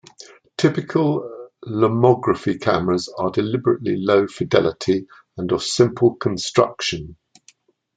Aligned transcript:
Typical 0.57 1.29
Lomography 1.67 2.59
cameras 2.59 3.07
are 3.19 3.29
deliberately 3.29 3.97
low-fidelity 3.97 5.05
and 5.37 5.51
of 5.51 5.61
simple 5.61 6.15
construction. 6.15 7.15